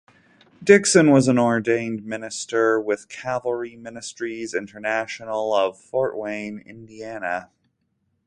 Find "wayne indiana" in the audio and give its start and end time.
6.17-7.51